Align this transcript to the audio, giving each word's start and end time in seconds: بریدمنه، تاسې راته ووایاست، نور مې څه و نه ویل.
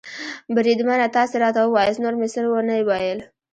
بریدمنه، 0.55 1.07
تاسې 1.15 1.35
راته 1.43 1.59
ووایاست، 1.63 1.99
نور 2.03 2.13
مې 2.19 2.27
څه 2.33 2.39
و 2.51 2.57
نه 2.69 2.75
ویل. 2.87 3.19